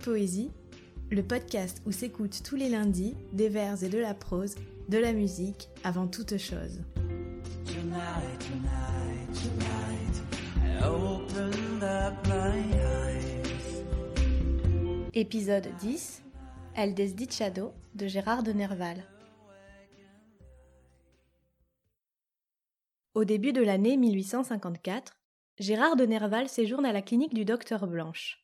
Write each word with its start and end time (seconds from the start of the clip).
Poésie, 0.00 0.50
le 1.10 1.22
podcast 1.22 1.82
où 1.86 1.92
s'écoutent 1.92 2.42
tous 2.42 2.56
les 2.56 2.68
lundis 2.68 3.14
des 3.32 3.48
vers 3.48 3.82
et 3.82 3.88
de 3.88 3.98
la 3.98 4.14
prose, 4.14 4.54
de 4.88 4.98
la 4.98 5.12
musique 5.12 5.68
avant 5.82 6.06
toute 6.06 6.36
chose. 6.36 6.80
Épisode 15.14 15.68
10 15.80 16.22
El 16.76 16.94
Desdichado 16.94 17.72
de 17.94 18.06
Gérard 18.06 18.42
de 18.42 18.52
Nerval. 18.52 19.04
Au 23.14 23.24
début 23.24 23.52
de 23.52 23.62
l'année 23.62 23.96
1854, 23.96 25.16
Gérard 25.60 25.94
de 25.94 26.04
Nerval 26.04 26.48
séjourne 26.48 26.84
à 26.84 26.92
la 26.92 27.00
clinique 27.00 27.32
du 27.32 27.44
docteur 27.44 27.86
Blanche. 27.86 28.43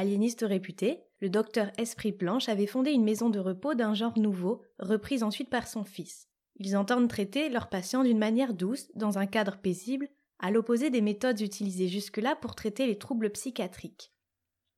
Aliéniste 0.00 0.46
réputé, 0.48 1.02
le 1.20 1.28
docteur 1.28 1.70
Esprit 1.76 2.12
Blanche 2.12 2.48
avait 2.48 2.66
fondé 2.66 2.90
une 2.90 3.04
maison 3.04 3.28
de 3.28 3.38
repos 3.38 3.74
d'un 3.74 3.92
genre 3.92 4.18
nouveau, 4.18 4.62
reprise 4.78 5.22
ensuite 5.22 5.50
par 5.50 5.68
son 5.68 5.84
fils. 5.84 6.26
Ils 6.56 6.74
entendent 6.74 7.10
traiter 7.10 7.50
leurs 7.50 7.68
patients 7.68 8.02
d'une 8.02 8.18
manière 8.18 8.54
douce, 8.54 8.90
dans 8.94 9.18
un 9.18 9.26
cadre 9.26 9.58
paisible, 9.58 10.08
à 10.38 10.50
l'opposé 10.50 10.88
des 10.88 11.02
méthodes 11.02 11.42
utilisées 11.42 11.88
jusque-là 11.88 12.34
pour 12.34 12.54
traiter 12.54 12.86
les 12.86 12.96
troubles 12.96 13.28
psychiatriques. 13.28 14.14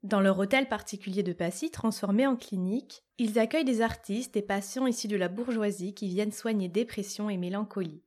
Dans 0.03 0.21
leur 0.21 0.41
hôtel 0.41 0.69
particulier 0.69 1.23
de 1.23 1.33
Passy, 1.33 1.71
transformé 1.71 2.27
en 2.27 2.35
clinique, 2.35 3.05
ils 3.19 3.39
accueillent 3.39 3.65
des 3.65 3.81
artistes 3.81 4.37
et 4.37 4.43
patients 4.43 4.89
issus 4.89 5.07
de 5.07 5.15
la 5.15 5.29
bourgeoisie 5.29 5.95
qui 5.95 6.09
viennent 6.09 6.33
soigner 6.33 6.69
dépression 6.69 7.31
et 7.31 7.37
mélancolie. 7.37 8.03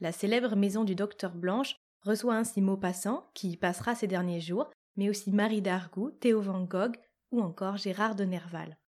La 0.00 0.12
célèbre 0.12 0.54
maison 0.54 0.84
du 0.84 0.94
docteur 0.96 1.34
Blanche 1.34 1.76
reçoit 2.02 2.34
ainsi 2.34 2.60
Maupassant, 2.60 3.30
qui 3.32 3.52
y 3.52 3.56
passera 3.56 3.94
ses 3.94 4.06
derniers 4.06 4.40
jours, 4.40 4.70
mais 4.96 5.08
aussi 5.08 5.32
Marie 5.32 5.62
d'Argout, 5.62 6.10
Théo 6.20 6.40
Van 6.40 6.62
Gogh 6.62 6.96
ou 7.30 7.40
encore 7.40 7.76
Gérard 7.76 8.14
de 8.14 8.24
Nerval. 8.24 8.78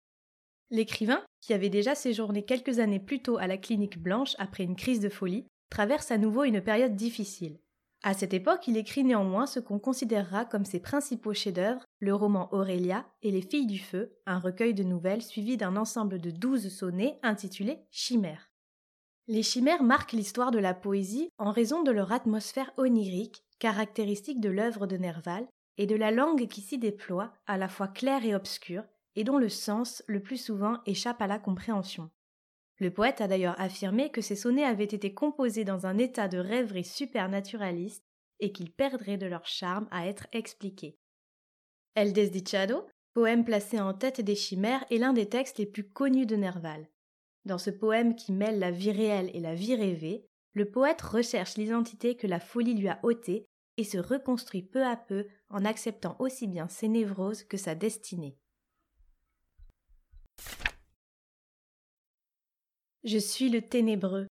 L'écrivain, 0.71 1.23
qui 1.41 1.53
avait 1.53 1.71
déjà 1.71 1.95
séjourné 1.95 2.45
quelques 2.45 2.79
années 2.79 3.01
plus 3.01 3.23
tôt 3.23 3.37
à 3.37 3.47
la 3.47 3.59
clinique 3.59 3.99
Blanche 3.99 4.35
après 4.39 4.65
une 4.65 4.77
crise 4.77 5.01
de 5.01 5.09
folie, 5.09 5.47
traverse 5.71 6.11
à 6.11 6.19
nouveau 6.19 6.45
une 6.45 6.61
période 6.61 6.97
difficile. 6.97 7.59
À 8.03 8.13
cette 8.13 8.35
époque, 8.35 8.69
il 8.69 8.77
écrit 8.77 9.03
néanmoins 9.03 9.47
ce 9.47 9.61
qu'on 9.61 9.79
considérera 9.79 10.45
comme 10.45 10.67
ses 10.67 10.81
principaux 10.81 11.33
chefs-d'œuvre, 11.33 11.85
le 12.01 12.15
roman 12.15 12.53
Aurélia 12.53 13.07
et 13.23 13.31
Les 13.31 13.41
Filles 13.41 13.67
du 13.67 13.79
Feu, 13.79 14.15
un 14.27 14.39
recueil 14.39 14.75
de 14.75 14.83
nouvelles 14.83 15.23
suivi 15.23 15.57
d'un 15.57 15.77
ensemble 15.77 16.21
de 16.21 16.31
douze 16.31 16.69
sonnets 16.69 17.19
intitulés 17.23 17.79
Chimères. 17.91 18.51
Les 19.27 19.43
chimères 19.43 19.83
marquent 19.83 20.13
l'histoire 20.13 20.51
de 20.51 20.59
la 20.59 20.75
poésie 20.75 21.31
en 21.39 21.51
raison 21.51 21.83
de 21.83 21.91
leur 21.91 22.13
atmosphère 22.13 22.73
onirique, 22.77 23.43
caractéristique 23.59 24.41
de 24.41 24.51
l'œuvre 24.51 24.87
de 24.87 24.99
Nerval, 24.99 25.47
et 25.79 25.87
de 25.87 25.97
la 25.97 26.11
langue 26.11 26.47
qui 26.47 26.61
s'y 26.61 26.79
déploie, 26.79 27.33
à 27.47 27.59
la 27.59 27.69
fois 27.69 27.89
claire 27.89 28.25
et 28.25 28.35
obscure, 28.35 28.85
et 29.17 29.25
dont 29.25 29.39
le 29.39 29.49
sens, 29.49 30.03
le 30.07 30.21
plus 30.21 30.37
souvent, 30.37 30.81
échappe 30.87 31.23
à 31.23 31.27
la 31.27 31.39
compréhension. 31.39 32.11
Le 32.79 32.91
poète 32.91 33.21
a 33.21 33.29
d'ailleurs 33.29 33.61
affirmé 33.61 34.11
que 34.11 34.21
ces 34.21 34.37
sonnets 34.37 34.65
avaient 34.65 34.85
été 34.85 35.15
composés 35.15 35.65
dans 35.65 35.87
un 35.87 35.99
état 35.99 36.29
de 36.29 36.39
rêverie 36.39 36.85
supernaturaliste 36.85 38.05
et 38.41 38.53
qu'ils 38.53 38.73
perdraient 38.73 39.17
de 39.17 39.27
leur 39.27 39.47
charme 39.47 39.87
à 39.91 40.09
être 40.09 40.27
expliqués. 40.33 40.99
El 41.95 42.13
Desdichado, 42.13 42.87
poème 43.13 43.45
placé 43.45 43.81
en 43.81 43.95
tête 43.95 44.21
des 44.21 44.35
chimères, 44.35 44.85
est 44.91 44.99
l'un 44.99 45.13
des 45.13 45.29
textes 45.29 45.59
les 45.59 45.67
plus 45.67 45.89
connus 45.89 46.27
de 46.27 46.35
Nerval. 46.35 46.89
Dans 47.45 47.59
ce 47.59 47.71
poème 47.71 48.17
qui 48.17 48.33
mêle 48.33 48.59
la 48.59 48.73
vie 48.73 48.91
réelle 48.91 49.31
et 49.35 49.41
la 49.41 49.55
vie 49.55 49.77
rêvée, 49.77 50.27
le 50.55 50.69
poète 50.69 51.03
recherche 51.03 51.57
l'identité 51.57 52.17
que 52.17 52.27
la 52.27 52.41
folie 52.41 52.75
lui 52.75 52.89
a 52.89 52.99
ôtée 53.03 53.47
et 53.77 53.85
se 53.85 53.99
reconstruit 53.99 54.63
peu 54.63 54.85
à 54.85 54.97
peu 54.97 55.27
en 55.49 55.65
acceptant 55.65 56.17
aussi 56.19 56.47
bien 56.47 56.69
ses 56.69 56.89
névroses 56.89 57.43
que 57.45 57.57
sa 57.57 57.75
destinée. 57.75 58.39
Je 63.05 63.19
suis 63.19 63.51
le 63.51 63.61
ténébreux, 63.61 64.29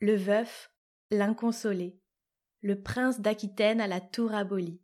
le 0.00 0.16
veuf, 0.16 0.72
l'inconsolé, 1.10 1.96
le 2.60 2.82
prince 2.82 3.20
d'Aquitaine 3.20 3.80
à 3.80 3.86
la 3.86 4.00
tour 4.00 4.34
abolie. 4.34 4.80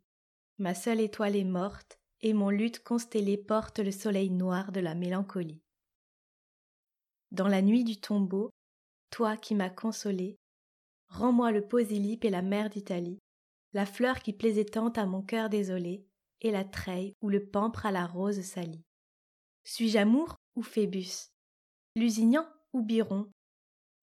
Ma 0.59 0.73
seule 0.73 1.01
étoile 1.01 1.35
est 1.35 1.43
morte, 1.43 1.99
et 2.21 2.31
mon 2.31 2.49
lutte 2.49 2.83
constellé 2.83 3.37
porte 3.37 3.79
le 3.79 3.91
soleil 3.91 4.29
noir 4.29 4.71
de 4.71 4.79
la 4.79 4.95
mélancolie. 4.95 5.61
Dans 7.31 7.49
la 7.49 7.61
nuit 7.61 7.83
du 7.83 7.99
tombeau, 7.99 8.49
toi 9.09 9.35
qui 9.35 9.55
m'as 9.55 9.69
consolé, 9.69 10.37
rends-moi 11.09 11.51
le 11.51 11.67
posélipe 11.67 12.23
et 12.23 12.29
la 12.29 12.41
mer 12.41 12.69
d'Italie, 12.69 13.19
la 13.73 13.85
fleur 13.85 14.19
qui 14.19 14.33
plaisait 14.33 14.65
tant 14.65 14.89
à 14.89 15.05
mon 15.05 15.21
cœur 15.21 15.49
désolé, 15.49 16.05
et 16.41 16.51
la 16.51 16.63
treille 16.63 17.13
où 17.21 17.29
le 17.29 17.45
pampre 17.45 17.85
à 17.85 17.91
la 17.91 18.05
rose 18.05 18.41
salie. 18.41 18.83
Suis-je 19.63 19.97
amour 19.97 20.35
ou 20.55 20.61
Phébus? 20.61 21.29
Lusignan 21.95 22.45
ou 22.73 22.81
Biron? 22.81 23.29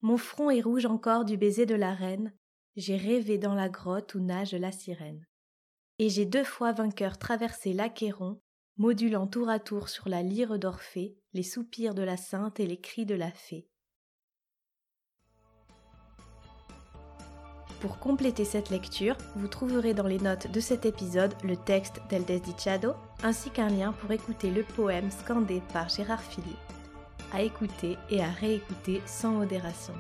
Mon 0.01 0.17
front 0.17 0.51
est 0.51 0.63
rouge 0.63 0.87
encore 0.87 1.25
du 1.25 1.37
baiser 1.37 1.67
de 1.67 1.75
la 1.75 1.95
reine, 1.95 2.33
j'ai 2.77 2.97
rêvé 2.97 3.37
dans 3.37 3.55
la 3.55 3.69
grotte 3.69 4.15
où 4.15 4.21
nage 4.21 4.55
la 4.55 4.73
sirène. 4.73 5.25
Et 5.99 6.09
j'ai 6.09 6.25
deux 6.25 6.45
fois 6.45 6.73
vainqueur 6.73 7.19
traversé 7.19 7.75
l'Achéron, 7.75 8.41
modulant 8.79 9.27
tour 9.27 9.51
à 9.51 9.59
tour 9.59 9.91
sur 9.91 10.09
la 10.09 10.23
lyre 10.23 10.59
d'Orphée 10.59 11.21
les 11.33 11.43
soupirs 11.43 11.95
de 11.95 12.03
la 12.03 12.17
sainte 12.17 12.61
et 12.61 12.67
les 12.67 12.81
cris 12.81 13.07
de 13.07 13.15
la 13.15 13.31
fée. 13.31 13.69
Pour 17.81 17.99
compléter 17.99 18.45
cette 18.45 18.69
lecture, 18.69 19.17
vous 19.37 19.49
trouverez 19.49 19.95
dans 19.95 20.07
les 20.07 20.19
notes 20.19 20.51
de 20.51 20.61
cet 20.61 20.85
épisode 20.85 21.35
le 21.43 21.57
texte 21.57 22.03
d'El 22.11 22.25
Desdichado 22.27 22.93
ainsi 23.23 23.49
qu'un 23.49 23.71
lien 23.71 23.93
pour 23.93 24.11
écouter 24.13 24.51
le 24.51 24.65
poème 24.65 25.11
scandé 25.11 25.63
par 25.73 25.89
Gérard 25.89 26.23
Philippe, 26.23 26.47
à 27.33 27.41
écouter 27.41 27.97
et 28.11 28.23
à 28.23 28.29
réécouter 28.29 29.01
sans 29.07 29.31
modération. 29.31 29.95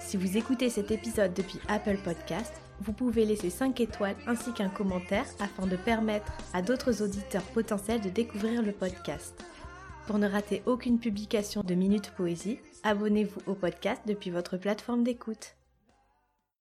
Si 0.00 0.16
vous 0.16 0.36
écoutez 0.36 0.70
cet 0.70 0.90
épisode 0.90 1.34
depuis 1.34 1.60
Apple 1.68 1.98
Podcast, 2.02 2.52
vous 2.80 2.92
pouvez 2.92 3.24
laisser 3.24 3.50
5 3.50 3.78
étoiles 3.80 4.16
ainsi 4.26 4.52
qu'un 4.52 4.70
commentaire 4.70 5.26
afin 5.38 5.68
de 5.68 5.76
permettre 5.76 6.32
à 6.52 6.62
d'autres 6.62 7.00
auditeurs 7.00 7.44
potentiels 7.54 8.00
de 8.00 8.08
découvrir 8.08 8.62
le 8.62 8.72
podcast. 8.72 9.44
Pour 10.08 10.18
ne 10.18 10.28
rater 10.28 10.62
aucune 10.66 10.98
publication 10.98 11.62
de 11.62 11.74
Minute 11.74 12.10
Poésie, 12.16 12.58
abonnez-vous 12.82 13.40
au 13.46 13.54
podcast 13.54 14.02
depuis 14.06 14.30
votre 14.30 14.56
plateforme 14.56 15.04
d'écoute. 15.04 15.54